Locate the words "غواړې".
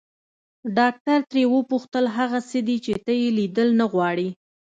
3.91-4.29